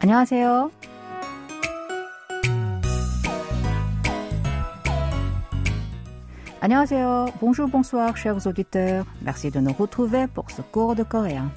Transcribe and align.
안녕하세요. 0.00 0.70
안녕하세요. 6.60 7.26
Bonjour, 7.40 7.68
bonsoir, 7.68 8.16
chers 8.16 8.46
auditeurs. 8.46 9.04
Merci 9.22 9.50
de 9.50 9.60
nous 9.60 9.72
retrouver 9.72 10.26
pour 10.26 10.50
ce 10.50 10.62
cours 10.62 10.96
de 10.96 11.04
coréen. 11.04 11.50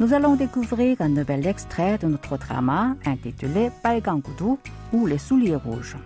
Nous 0.00 0.14
allons 0.14 0.36
découvrir 0.36 1.00
un 1.00 1.08
nouvel 1.08 1.44
extrait 1.46 1.98
de 1.98 2.06
notre 2.06 2.36
drama 2.36 2.94
intitulé 3.04 3.70
Palgangudu 3.82 4.58
ou 4.92 5.06
Les 5.06 5.18
souliers 5.18 5.56
rouges. 5.56 5.96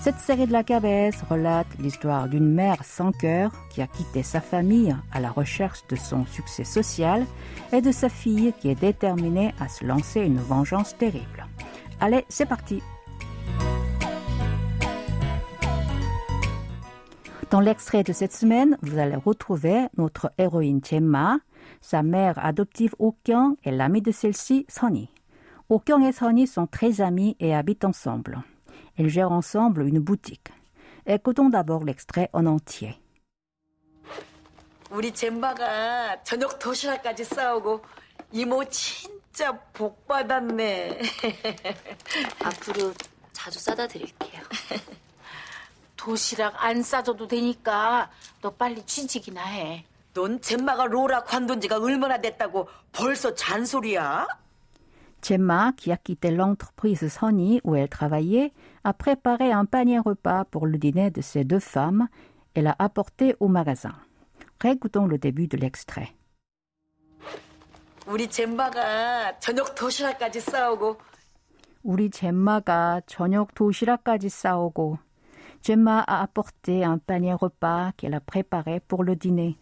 Cette 0.00 0.18
série 0.20 0.46
de 0.46 0.52
la 0.52 0.62
KBS 0.62 1.24
relate 1.28 1.66
l'histoire 1.80 2.28
d'une 2.28 2.48
mère 2.48 2.84
sans 2.84 3.10
cœur 3.10 3.50
qui 3.68 3.82
a 3.82 3.88
quitté 3.88 4.22
sa 4.22 4.40
famille 4.40 4.94
à 5.12 5.18
la 5.18 5.30
recherche 5.30 5.84
de 5.88 5.96
son 5.96 6.24
succès 6.24 6.62
social 6.62 7.26
et 7.72 7.80
de 7.80 7.90
sa 7.90 8.08
fille 8.08 8.52
qui 8.60 8.70
est 8.70 8.80
déterminée 8.80 9.52
à 9.58 9.66
se 9.66 9.84
lancer 9.84 10.20
une 10.20 10.38
vengeance 10.38 10.96
terrible. 10.96 11.46
Allez, 12.00 12.24
c'est 12.28 12.46
parti 12.46 12.80
Dans 17.50 17.60
l'extrait 17.60 18.04
de 18.04 18.12
cette 18.12 18.32
semaine, 18.32 18.78
vous 18.82 18.98
allez 18.98 19.16
retrouver 19.16 19.86
notre 19.96 20.30
héroïne 20.38 20.80
Gemma, 20.84 21.38
sa 21.80 22.04
mère 22.04 22.38
adoptive 22.44 22.94
Okyang 23.00 23.56
et 23.64 23.72
l'ami 23.72 24.00
de 24.00 24.12
celle-ci, 24.12 24.64
Sonny. 24.68 25.10
Okyang 25.70 26.04
et 26.04 26.12
Sonny 26.12 26.46
sont 26.46 26.68
très 26.68 27.00
amis 27.00 27.36
et 27.40 27.54
habitent 27.54 27.84
ensemble. 27.84 28.44
Ils 28.98 29.08
gèrent 29.08 29.32
ensemble 29.32 29.82
une 29.86 30.00
boutique. 30.00 30.48
Écoutons 31.06 31.48
d'abord 31.50 31.84
l'extrait 31.84 32.28
en 32.32 32.46
entier. 32.46 32.94
우리 34.90 35.12
젬바가 35.12 36.22
저녁 36.24 36.58
도시락까지 36.58 37.24
싸오고 37.24 37.84
이모 38.32 38.64
진짜 38.68 39.52
복 39.72 40.06
받았네. 40.06 40.98
앞으로 42.42 42.94
자주 43.32 43.58
싸다 43.58 43.86
드릴게요. 43.86 44.42
도시락 45.96 46.54
안 46.64 46.82
싸줘도 46.82 47.28
되니까 47.28 48.10
너 48.40 48.50
빨리 48.50 48.84
취직이나 48.86 49.44
해. 49.44 49.84
넌 50.14 50.40
젬마가 50.40 50.86
로라 50.86 51.24
관둔 51.24 51.60
지가 51.60 51.78
얼마나 51.78 52.20
됐다고 52.20 52.68
벌써 52.92 53.34
잔소리야? 53.34 54.26
Gemma, 55.21 55.73
qui 55.77 55.91
a 55.91 55.97
quitté 55.97 56.31
l'entreprise 56.31 57.07
Sony 57.07 57.61
où 57.63 57.75
elle 57.75 57.87
travaillait, 57.87 58.51
a 58.83 58.93
préparé 58.93 59.51
un 59.51 59.65
panier 59.65 59.99
repas 59.99 60.43
pour 60.45 60.67
le 60.67 60.77
dîner 60.77 61.11
de 61.11 61.21
ses 61.21 61.43
deux 61.43 61.59
femmes 61.59 62.07
et 62.55 62.61
l'a 62.61 62.75
apporté 62.77 63.35
au 63.39 63.47
magasin. 63.47 63.95
Récoutons 64.61 65.07
le 65.07 65.17
début 65.17 65.47
de 65.47 65.57
l'extrait. 65.57 66.13
우리 68.05 68.27
젬바가 68.27 69.39
저녁 69.39 69.75
도시락까지 69.75 70.41
싸오고 70.41 70.97
우리 71.83 72.09
젬마가 72.09 73.01
저녁 73.05 73.53
도시락까지 73.53 74.27
싸오고 74.27 74.97
Gemma 75.63 76.03
a 76.05 76.21
apporté 76.21 76.83
un 76.83 76.97
panier 76.97 77.35
repas 77.35 77.93
qu'elle 77.95 78.15
a 78.15 78.19
préparé 78.19 78.81
pour 78.81 79.05
le 79.05 79.15
dîner. 79.15 79.57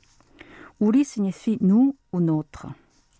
Uri 0.79 1.05
signifie 1.05 1.59
nous 1.61 1.95
ou 2.11 2.19
notre. 2.19 2.65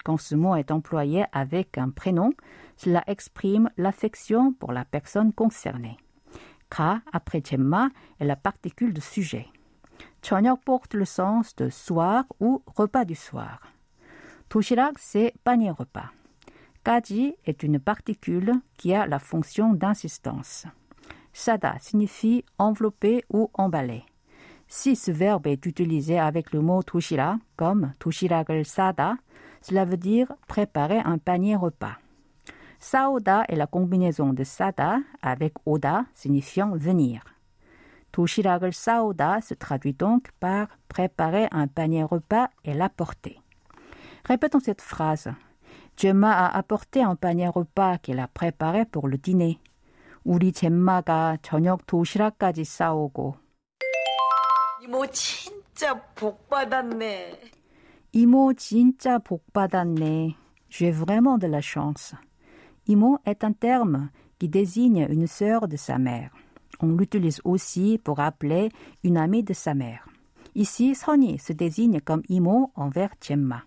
Quand 0.06 0.18
ce 0.18 0.36
mot 0.36 0.54
est 0.54 0.70
employé 0.70 1.24
avec 1.32 1.78
un 1.78 1.90
prénom, 1.90 2.30
cela 2.76 3.02
exprime 3.08 3.70
l'affection 3.76 4.52
pour 4.52 4.70
la 4.70 4.84
personne 4.84 5.32
concernée. 5.32 5.96
Ka, 6.70 7.00
après 7.12 7.42
Chemma, 7.44 7.88
est 8.20 8.24
la 8.24 8.36
particule 8.36 8.94
de 8.94 9.00
sujet. 9.00 9.48
Chonyok 10.22 10.62
porte 10.64 10.94
le 10.94 11.06
sens 11.06 11.56
de 11.56 11.70
soir 11.70 12.22
ou 12.38 12.62
repas 12.68 13.04
du 13.04 13.16
soir. 13.16 13.58
Toshirak, 14.48 14.96
c'est 15.00 15.34
panier 15.42 15.72
repas. 15.72 16.12
Kaji 16.84 17.34
est 17.44 17.64
une 17.64 17.80
particule 17.80 18.52
qui 18.76 18.94
a 18.94 19.08
la 19.08 19.18
fonction 19.18 19.72
d'insistance. 19.72 20.66
Sada 21.32 21.74
signifie 21.80 22.44
envelopper 22.58 23.24
ou 23.28 23.50
emballer. 23.54 24.04
Si 24.68 24.94
ce 24.94 25.10
verbe 25.10 25.48
est 25.48 25.66
utilisé 25.66 26.16
avec 26.20 26.52
le 26.52 26.60
mot 26.60 26.84
toshira, 26.84 27.40
comme 27.56 27.92
toshirak을 27.98 28.64
sada, 28.64 29.16
cela 29.65 29.85
veut 29.85 29.97
dire 29.97 30.33
préparer 30.47 30.99
un 30.99 31.17
panier 31.17 31.55
repas. 31.55 31.97
Saoda 32.79 33.43
est 33.47 33.55
la 33.55 33.67
combinaison 33.67 34.33
de 34.33 34.43
sada 34.43 34.99
avec 35.21 35.53
oda 35.65 36.05
signifiant 36.13 36.75
venir. 36.75 37.21
도시락을 38.11 38.73
싸오다 38.73 39.39
se 39.39 39.53
traduit 39.53 39.93
donc 39.93 40.31
par 40.39 40.67
préparer 40.89 41.47
un 41.51 41.67
panier 41.67 42.03
repas 42.03 42.49
et 42.65 42.73
l'apporter. 42.73 43.39
Répétons 44.25 44.59
cette 44.59 44.81
phrase. 44.81 45.31
Gemma 45.95 46.31
a 46.33 46.57
apporté 46.57 47.03
un 47.03 47.15
panier 47.15 47.47
repas 47.47 47.97
qu'elle 47.99 48.19
a 48.19 48.27
préparé 48.27 48.85
pour 48.85 49.07
le 49.07 49.17
dîner. 49.17 49.59
우리 50.23 50.51
젬마가 50.51 51.37
저녁 51.41 51.87
도시락까지 51.87 52.63
싸오고 52.63 53.35
이모 54.83 55.07
진짜 55.07 55.93
복 56.15 56.47
받았네. 56.49 57.39
이모 58.13 58.53
진짜 58.53 59.17
복 59.19 59.53
받았네. 59.53 60.35
J'ai 60.69 60.91
vraiment 60.91 61.37
de 61.37 61.47
la 61.47 61.61
chance. 61.61 62.15
Imo 62.87 63.19
est 63.25 63.43
un 63.43 63.53
terme 63.53 64.09
qui 64.39 64.49
désigne 64.49 65.07
une 65.09 65.27
sœur 65.27 65.67
de 65.67 65.77
sa 65.77 65.97
mère. 65.97 66.31
On 66.79 66.87
l'utilise 66.87 67.41
aussi 67.43 67.99
pour 68.03 68.19
appeler 68.19 68.69
une 69.03 69.17
amie 69.17 69.43
de 69.43 69.53
sa 69.53 69.73
mère. 69.73 70.07
Ici, 70.55 70.95
Sonny 70.95 71.39
se 71.39 71.53
désigne 71.53 72.01
comme 72.01 72.23
Imo 72.27 72.71
envers 72.75 73.13
Gemma. 73.21 73.63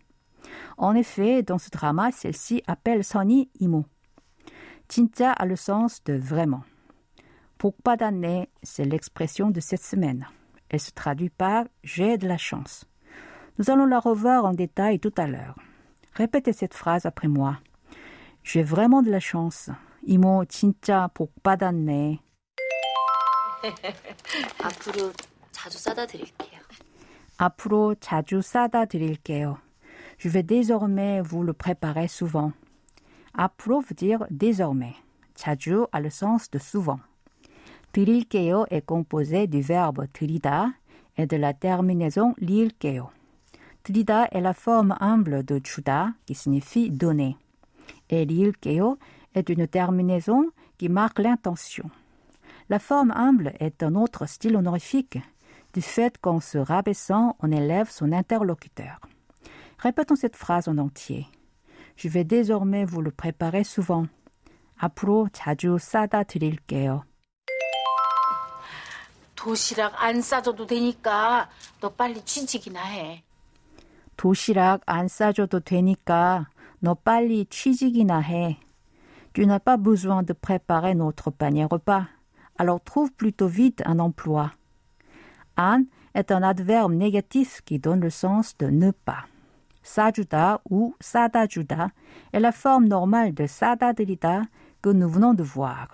En 0.76 0.94
effet, 0.94 1.42
dans 1.42 1.58
ce 1.58 1.70
drama, 1.70 2.10
celle-ci 2.10 2.62
appelle 2.66 3.04
Sonny 3.04 3.48
Imo. 3.60 3.84
진짜 4.88 5.32
a 5.32 5.46
le 5.46 5.56
sens 5.56 6.02
de 6.04 6.14
vraiment. 6.14 6.64
복 7.58 7.76
받았네, 7.82 8.48
c'est 8.62 8.84
l'expression 8.84 9.50
de 9.50 9.60
cette 9.60 9.82
semaine. 9.82 10.26
Elle 10.68 10.80
se 10.80 10.90
traduit 10.90 11.30
par 11.30 11.64
j'ai 11.82 12.18
de 12.18 12.28
la 12.28 12.36
chance. 12.36 12.84
Nous 13.58 13.70
allons 13.70 13.86
la 13.86 14.00
revoir 14.00 14.44
en 14.44 14.52
détail 14.52 14.98
tout 14.98 15.14
à 15.16 15.26
l'heure. 15.26 15.56
Répétez 16.14 16.52
cette 16.52 16.74
phrase 16.74 17.06
après 17.06 17.28
moi. 17.28 17.58
J'ai 18.42 18.62
vraiment 18.62 19.02
de 19.02 19.10
la 19.10 19.20
chance. 19.20 19.70
이모 20.06 20.44
진짜 20.44 21.08
복 21.14 21.42
받았네. 21.42 22.18
앞으로 24.62 25.12
자주 25.50 25.78
싸다 25.78 26.06
드릴게요. 26.06 26.60
앞으로 27.38 27.94
자주 28.00 28.42
싸다 28.42 28.84
드릴게요. 28.84 29.58
Je 30.18 30.28
vais 30.28 30.42
désormais 30.42 31.20
vous 31.22 31.42
le 31.42 31.52
préparer 31.52 32.06
souvent. 32.06 32.52
앞으로 33.32 33.80
veut 33.80 33.94
dire 33.96 34.26
désormais. 34.30 34.94
자주 35.34 35.86
a 35.92 36.00
le 36.00 36.10
sens 36.10 36.50
de 36.50 36.58
souvent. 36.58 37.00
드릴게요 37.92 38.66
est 38.70 38.84
composé 38.84 39.46
du 39.46 39.62
verbe 39.62 40.06
드리다 40.12 40.74
et 41.16 41.26
de 41.26 41.36
la 41.36 41.54
terminaison 41.54 42.34
릴 42.38 42.72
게요. 43.78 43.78
드리다 43.82 44.28
est 44.32 44.40
la 44.40 44.52
forme 44.52 44.94
humble 45.00 45.44
de 45.44 45.60
주다 45.60 46.14
qui 46.26 46.34
signifie 46.34 46.90
donner. 46.90 47.36
Et 48.08 48.24
릴게요 48.24 48.98
est 49.34 49.48
une 49.48 49.66
terminaison 49.66 50.50
qui 50.78 50.88
marque 50.88 51.18
l'intention. 51.18 51.90
La 52.68 52.78
forme 52.78 53.12
humble 53.14 53.52
est 53.60 53.82
un 53.82 53.94
autre 53.94 54.26
style 54.26 54.56
honorifique 54.56 55.18
du 55.74 55.82
fait 55.82 56.16
qu'en 56.18 56.40
se 56.40 56.56
rabaissant, 56.56 57.36
on 57.40 57.50
élève 57.50 57.90
son 57.90 58.12
interlocuteur. 58.12 59.00
Répétons 59.78 60.16
cette 60.16 60.36
phrase 60.36 60.68
en 60.68 60.78
entier. 60.78 61.26
Je 61.96 62.08
vais 62.08 62.24
désormais 62.24 62.84
vous 62.84 63.02
le 63.02 63.10
préparer 63.10 63.64
souvent. 63.64 64.06
앞으로 64.76 65.28
자주 65.32 65.78
싸다 65.78 66.24
드릴게요. 66.24 67.04
도시락 69.34 70.02
안 70.02 70.22
싸줘도 70.22 70.66
되니까 70.66 71.50
너 71.80 71.90
빨리 71.90 72.24
취직이나 72.24 72.82
해. 72.82 73.22
도시락 74.18 74.82
안 74.86 75.08
싸줘도 75.08 75.60
되니까 75.60 76.48
너 76.80 76.94
빨리 76.94 77.46
취직이나 77.46 78.20
해. 78.20 78.58
Tu 79.32 79.46
n'as 79.46 79.58
pas 79.58 79.76
besoin 79.76 80.22
de 80.22 80.32
préparer 80.32 80.94
notre 80.94 81.30
panier 81.30 81.64
repas. 81.64 82.06
Alors 82.56 82.80
trouve 82.80 83.12
plutôt 83.12 83.48
vite 83.48 83.82
un 83.84 83.98
emploi. 83.98 84.52
안 85.56 85.86
est 86.14 86.30
un 86.30 86.42
adverbe 86.42 86.92
négatif 86.92 87.60
qui 87.64 87.78
donne 87.78 88.00
le 88.00 88.10
sens 88.10 88.56
de 88.58 88.66
ne 88.66 88.90
pas. 88.92 89.26
싸주다 89.82 90.58
ou 90.70 90.94
싸다주다 91.00 91.90
est 92.32 92.40
la 92.40 92.52
forme 92.52 92.86
normale 92.86 93.34
de 93.34 93.46
싸다드리다 93.46 94.44
que 94.82 94.90
nous 94.90 95.08
venons 95.08 95.34
de 95.34 95.42
voir. 95.42 95.88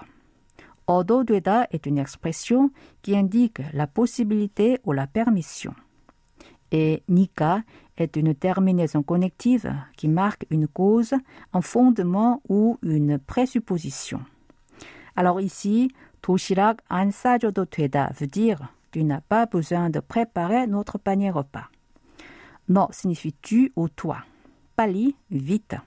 얻어되다 0.86 1.66
est 1.70 1.86
une 1.86 1.98
expression 1.98 2.70
qui 3.02 3.16
indique 3.16 3.62
la 3.72 3.86
possibilité 3.86 4.78
ou 4.84 4.92
la 4.92 5.06
permission. 5.06 5.74
Et 6.74 7.02
nika 7.08 7.62
est 7.96 8.16
une 8.16 8.34
terminaison 8.34 9.02
connective 9.02 9.74
qui 9.96 10.08
marque 10.08 10.46
une 10.50 10.68
cause, 10.68 11.14
un 11.52 11.60
fondement 11.60 12.40
ou 12.48 12.78
une 12.82 13.18
présupposition. 13.18 14.20
Alors 15.16 15.40
ici, 15.40 15.90
도시락 16.22 16.78
안 16.88 17.10
싸줘도 17.10 17.64
되다 17.64 18.12
veut 18.12 18.26
dire 18.26 18.60
tu 18.90 19.04
n'as 19.04 19.20
pas 19.20 19.46
besoin 19.46 19.90
de 19.90 20.00
préparer 20.00 20.66
notre 20.66 20.98
panier 20.98 21.30
repas. 21.30 21.68
No 22.68 22.88
signifie 22.90 23.34
tu 23.40 23.72
ou 23.76 23.88
toi. 23.88 24.24
빨리, 24.76 25.14
vite. 25.30 25.78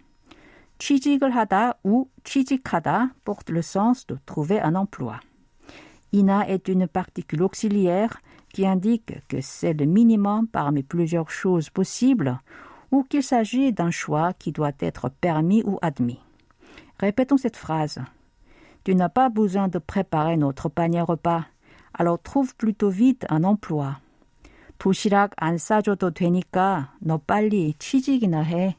취직을 0.78 1.32
하다 1.32 1.74
ou 1.84 2.10
취직하다 2.24 3.14
porte 3.24 3.52
le 3.52 3.62
sens 3.62 4.06
de 4.08 4.18
trouver 4.26 4.60
un 4.62 4.76
emploi. 4.76 5.20
Ina 6.12 6.48
est 6.50 6.68
une 6.68 6.88
particule 6.88 7.44
auxiliaire 7.44 8.22
qui 8.54 8.66
indique 8.68 9.28
que 9.28 9.42
c'est 9.42 9.74
le 9.74 9.86
minimum 9.86 10.48
parmi 10.48 10.84
plusieurs 10.84 11.30
choses 11.30 11.70
possibles 11.70 12.40
ou 12.92 13.04
qu'il 13.04 13.24
s'agit 13.24 13.74
d'un 13.74 13.92
choix 13.92 14.34
qui 14.34 14.52
doit 14.52 14.78
être 14.80 15.10
permis 15.10 15.64
ou 15.66 15.80
admis. 15.82 16.20
Répétons 17.00 17.38
cette 17.38 17.58
phrase. 17.58 18.00
Tu 18.84 18.96
n'as 18.96 19.10
pas 19.10 19.30
besoin 19.30 19.68
de 19.68 19.80
préparer 19.80 20.38
notre 20.38 20.70
panier 20.70 21.02
repas, 21.02 21.46
alors 21.94 22.22
trouve 22.22 22.56
plutôt 22.56 22.90
vite 22.90 23.26
un 23.30 23.44
emploi. 23.44 23.98
도시락 24.78 25.32
안 25.38 25.58
싸줘도 25.58 26.12
되니까 26.12 26.92
너 27.00 27.18
빨리 27.18 27.74
취직이나 27.80 28.44
해. 28.44 28.76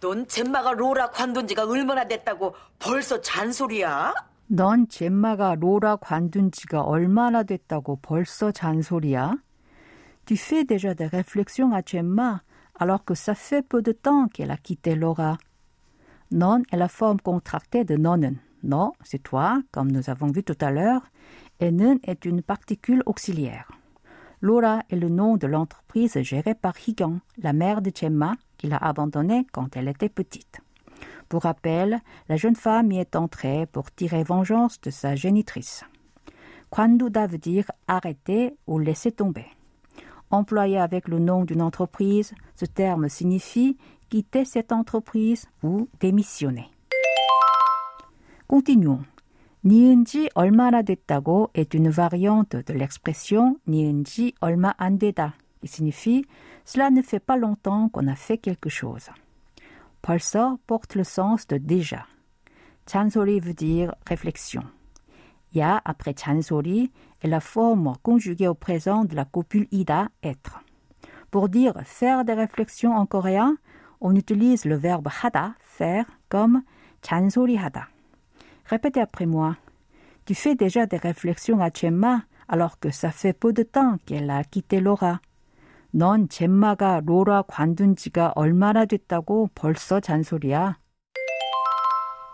넌 0.00 0.26
젬마가 0.26 0.72
로라 0.72 1.10
관둔 1.10 1.46
지가 1.46 1.64
얼마나 1.64 2.06
됐다고 2.06 2.54
벌써 2.78 3.20
잔소리야? 3.20 4.14
넌 4.50 4.86
젬마가 4.88 5.56
로라 5.56 5.96
관둔 5.96 6.50
지가 6.50 6.82
얼마나 6.82 7.42
됐다고 7.42 7.96
벌써 8.02 8.52
잔소리야? 8.52 9.36
Tu 10.24 10.36
fais 10.36 10.64
déjà 10.64 10.94
des 10.94 11.06
réflexions 11.06 11.72
à 11.72 11.82
Gemma 11.84 12.42
alors 12.78 13.04
que 13.04 13.14
ça 13.14 13.34
fait 13.34 13.62
peu 13.62 13.82
de 13.82 13.92
temps 13.92 14.28
qu'elle 14.28 14.50
a 14.50 14.56
quitté 14.56 14.94
Laura. 14.94 15.38
Non 16.30 16.62
est 16.72 16.76
la 16.76 16.88
forme 16.88 17.20
contractée 17.20 17.84
de 17.84 17.96
nonnen. 17.96 18.38
Non, 18.62 18.92
c'est 19.04 19.22
toi, 19.22 19.62
comme 19.70 19.92
nous 19.92 20.10
avons 20.10 20.26
vu 20.26 20.42
tout 20.42 20.58
à 20.60 20.70
l'heure, 20.70 21.02
et 21.60 21.70
nen 21.70 21.98
est 22.02 22.24
une 22.24 22.42
particule 22.42 23.02
auxiliaire. 23.06 23.70
Laura 24.40 24.82
est 24.90 24.96
le 24.96 25.08
nom 25.08 25.36
de 25.36 25.46
l'entreprise 25.46 26.20
gérée 26.22 26.54
par 26.54 26.74
Higan, 26.86 27.20
la 27.38 27.52
mère 27.52 27.80
de 27.80 27.92
Gemma, 27.94 28.34
qui 28.58 28.66
l'a 28.66 28.78
abandonnée 28.78 29.46
quand 29.52 29.76
elle 29.76 29.88
était 29.88 30.08
petite. 30.08 30.60
Pour 31.30 31.42
rappel, 31.42 32.00
la 32.28 32.36
jeune 32.36 32.56
femme 32.56 32.92
y 32.92 32.98
est 32.98 33.16
entrée 33.16 33.66
pour 33.66 33.90
tirer 33.90 34.22
vengeance 34.22 34.80
de 34.80 34.90
sa 34.90 35.14
génitrice. 35.14 35.84
Kwanduda 36.70 37.26
veut 37.26 37.38
dire 37.38 37.70
arrêter 37.88 38.56
ou 38.66 38.78
laisser 38.78 39.12
tomber. 39.12 39.46
Employé 40.30 40.78
avec 40.78 41.08
le 41.08 41.18
nom 41.18 41.44
d'une 41.44 41.62
entreprise, 41.62 42.34
ce 42.56 42.64
terme 42.66 43.08
signifie 43.08 43.76
quitter 44.10 44.44
cette 44.44 44.72
entreprise 44.72 45.48
ou 45.62 45.88
démissionner. 46.00 46.70
Continuons. 48.48 49.04
니은지 49.64 50.28
얼마나 50.36 50.82
됐다고 50.82 51.50
est 51.54 51.74
une 51.74 51.90
variante 51.90 52.54
de 52.54 52.72
l'expression 52.72 53.56
니은지 53.66 54.32
얼마 54.40 54.72
안 54.78 54.96
되다 54.96 55.34
qui 55.60 55.66
signifie 55.66 56.24
cela 56.64 56.90
ne 56.90 57.02
fait 57.02 57.20
pas 57.20 57.36
longtemps 57.36 57.88
qu'on 57.88 58.06
a 58.06 58.14
fait 58.14 58.38
quelque 58.38 58.68
chose. 58.68 59.10
벌써 60.02 60.58
porte 60.66 60.94
le 60.94 61.04
sens 61.04 61.46
de 61.46 61.58
déjà. 61.58 62.06
잔소리 62.86 63.40
veut 63.40 63.54
dire 63.54 63.94
réflexion. 64.06 64.62
Ya 65.52 65.80
après 65.84 66.14
잔소리 66.14 66.92
est 67.22 67.28
la 67.28 67.40
forme 67.40 67.92
conjuguée 68.02 68.48
au 68.48 68.54
présent 68.54 69.04
de 69.04 69.14
la 69.16 69.24
copule 69.24 69.66
ida 69.70 70.08
être. 70.22 70.60
Pour 71.30 71.48
dire 71.48 71.74
faire 71.84 72.24
des 72.24 72.34
réflexions 72.34 72.94
en 72.94 73.06
coréen, 73.06 73.56
on 74.00 74.14
utilise 74.14 74.64
le 74.64 74.76
verbe 74.76 75.08
hada, 75.22 75.54
faire, 75.60 76.06
comme 76.28 76.62
잔소리하다. 77.02 77.88
Répétez 78.66 79.00
après 79.00 79.26
moi. 79.26 79.56
Tu 80.24 80.34
fais 80.34 80.56
déjà 80.56 80.86
des 80.86 80.96
réflexions 80.96 81.60
à 81.60 81.70
Gemma 81.72 82.22
alors 82.48 82.78
que 82.78 82.90
ça 82.90 83.10
fait 83.10 83.32
peu 83.32 83.52
de 83.52 83.62
temps 83.62 83.96
qu'elle 84.06 84.30
a 84.30 84.42
quitté 84.44 84.80
Laura. 84.80 85.20
넌 85.92 86.28
젬마가 86.28 87.02
로라 87.04 87.42
관둔 87.42 87.96
지가 87.96 88.32
얼마나 88.36 88.84
됐다고 88.84 89.50
벌써 89.54 90.00
잔소리야. 90.00 90.78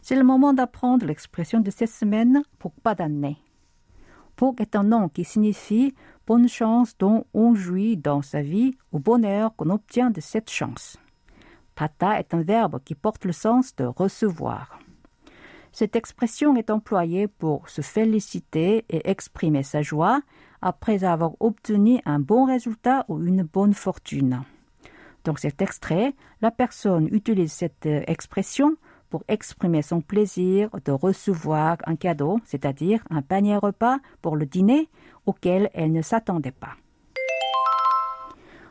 C'est 0.03 0.17
le 0.17 0.25
moment 0.25 0.53
d'apprendre 0.53 1.07
l'expression 1.07 1.61
de 1.61 1.71
cette 1.71 1.93
semaine, 1.93 2.43
복받았네. 2.59 3.37
복 4.35 4.61
est 4.61 4.75
un 4.75 4.83
nom 4.83 5.09
qui 5.09 5.25
signifie 5.25 5.95
bonne 6.27 6.49
chance 6.49 6.97
dont 6.99 7.25
on 7.35 7.55
jouit 7.55 7.97
dans 7.97 8.23
sa 8.23 8.43
vie 8.43 8.75
ou 8.91 8.99
bonheur 8.99 9.55
qu'on 9.55 9.71
obtient 9.71 10.11
de 10.11 10.21
cette 10.21 10.51
chance. 10.51 10.99
Pata 11.77 12.19
est 12.19 12.35
un 12.35 12.43
verbe 12.43 12.81
qui 12.85 12.95
porte 12.95 13.25
le 13.25 13.33
sens 13.33 13.77
de 13.77 13.85
recevoir. 13.85 14.79
Cette 15.73 15.97
expression 15.97 16.55
est 16.57 16.71
employée 16.71 17.29
pour 17.29 17.69
se 17.69 17.81
féliciter 17.81 18.85
et 18.91 19.11
exprimer 19.11 19.63
sa 19.63 19.83
joie 19.83 20.21
après 20.61 21.05
avoir 21.05 21.33
obtenu 21.41 22.01
un 22.05 22.21
bon 22.21 22.45
résultat 22.45 23.05
ou 23.09 23.23
une 23.25 23.43
bonne 23.43 23.75
fortune. 23.75 24.43
Dans 25.25 25.37
cet 25.37 25.63
extrait, 25.63 26.15
la 26.41 26.51
personne 26.51 27.09
utilise 27.13 27.53
cette 27.53 27.87
expression 27.87 28.77
pour 29.09 29.25
exprimer 29.29 29.83
son 29.83 30.01
plaisir 30.01 30.71
de 30.85 30.91
recevoir 30.91 31.77
un 31.85 31.97
cadeau, 31.97 32.41
c'est-à-dire 32.45 33.05
un 33.11 33.23
panier 33.23 33.57
repas 33.57 33.99
pour 34.21 34.37
le 34.37 34.47
dîner 34.47 34.89
auquel 35.27 35.71
elle 35.75 35.93
ne 35.93 36.03
s'attendait 36.03 36.51
pas. 36.51 36.77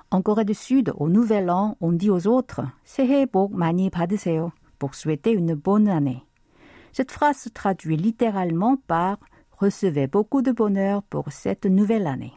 En 0.10 0.22
Corée 0.22 0.44
du 0.44 0.54
Sud, 0.54 0.92
au 0.98 1.08
Nouvel 1.08 1.50
An, 1.50 1.78
on 1.80 1.94
dit 1.94 2.10
aux 2.10 2.28
autres 2.28 2.62
새해 2.84 3.26
복 3.26 3.54
많이 3.54 3.90
받으세요 3.90 4.52
pour 4.78 4.94
souhaiter 4.94 5.32
une 5.32 5.54
bonne 5.56 5.88
année. 5.88 6.26
Cette 6.96 7.12
phrase 7.12 7.38
se 7.38 7.50
traduit 7.50 7.98
littéralement 7.98 8.78
par 8.88 9.18
recevez 9.58 10.08
beaucoup 10.08 10.42
de 10.42 10.52
bonheur 10.52 11.04
pour 11.04 11.32
cette 11.32 11.66
nouvelle 11.66 12.08
année. 12.08 12.34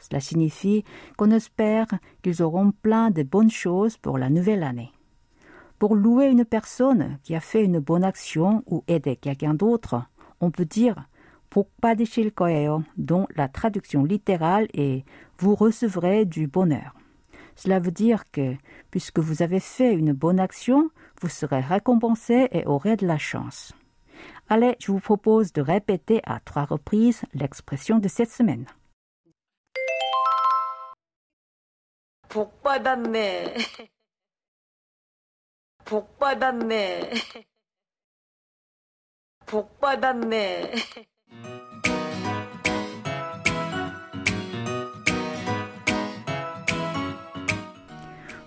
Cela 0.00 0.20
signifie 0.20 0.84
qu'on 1.16 1.30
espère 1.30 1.86
qu'ils 2.22 2.42
auront 2.42 2.70
plein 2.70 3.10
de 3.10 3.22
bonnes 3.22 3.50
choses 3.50 3.96
pour 3.96 4.18
la 4.18 4.30
nouvelle 4.30 4.62
année. 4.62 4.92
Pour 5.78 5.94
louer 5.94 6.26
une 6.26 6.44
personne 6.44 7.18
qui 7.22 7.34
a 7.34 7.40
fait 7.40 7.64
une 7.64 7.80
bonne 7.80 8.04
action 8.04 8.62
ou 8.66 8.84
aider 8.88 9.16
quelqu'un 9.16 9.54
d'autre, 9.54 10.02
on 10.40 10.50
peut 10.50 10.64
dire 10.64 11.06
복 11.50 11.70
받으실 11.80 12.30
거예요, 12.32 12.84
dont 12.96 13.26
la 13.34 13.48
traduction 13.48 14.04
littérale 14.04 14.66
est 14.74 15.04
vous 15.38 15.54
recevrez 15.54 16.24
du 16.26 16.46
bonheur. 16.46 16.94
Cela 17.54 17.78
veut 17.78 17.90
dire 17.90 18.24
que, 18.30 18.54
puisque 18.90 19.18
vous 19.18 19.42
avez 19.42 19.60
fait 19.60 19.94
une 19.94 20.12
bonne 20.12 20.40
action, 20.40 20.90
vous 21.22 21.28
serez 21.28 21.60
récompensé 21.60 22.48
et 22.52 22.66
aurez 22.66 22.96
de 22.96 23.06
la 23.06 23.16
chance. 23.16 23.72
Allez, 24.50 24.76
je 24.78 24.92
vous 24.92 25.00
propose 25.00 25.52
de 25.52 25.62
répéter 25.62 26.20
à 26.24 26.40
trois 26.40 26.64
reprises 26.64 27.22
l'expression 27.34 27.98
de 27.98 28.08
cette 28.08 28.30
semaine. 28.30 28.66
복 32.28 32.60
받았네. 32.62 33.54
복 35.86 36.18
받았네. 36.18 37.10
복 39.46 39.80
받았네. 39.80 40.72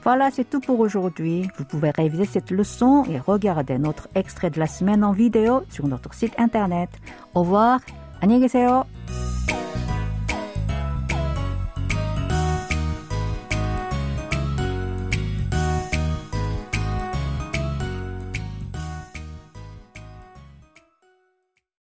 Voilà, 0.03 0.31
c'est 0.31 0.49
tout 0.49 0.59
pour 0.59 0.79
aujourd'hui. 0.79 1.47
Vous 1.57 1.65
pouvez 1.65 1.91
réviser 1.91 2.25
cette 2.25 2.51
leçon 2.51 3.05
et 3.09 3.19
regarder 3.19 3.77
notre 3.77 4.07
extrait 4.15 4.49
de 4.49 4.59
la 4.59 4.67
semaine 4.67 5.03
en 5.03 5.11
vidéo 5.11 5.63
sur 5.69 5.87
notre 5.87 6.13
site 6.13 6.33
internet. 6.37 6.89
Au 7.33 7.41
revoir. 7.41 7.79
안녕히 8.21 8.41
계세요. 8.41 8.85